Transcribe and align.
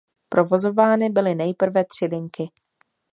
Provozovány 0.29 1.09
byly 1.09 1.35
nejprve 1.35 1.85
tři 1.85 2.05
linky. 2.05 2.49